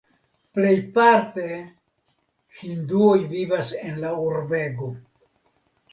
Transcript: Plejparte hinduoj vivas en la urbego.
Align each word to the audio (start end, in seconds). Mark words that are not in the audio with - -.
Plejparte 0.59 1.43
hinduoj 2.61 3.19
vivas 3.35 3.75
en 3.85 4.03
la 4.07 4.15
urbego. 4.31 4.93